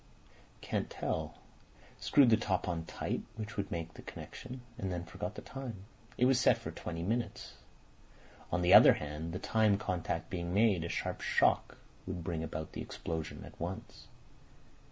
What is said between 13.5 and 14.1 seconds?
once.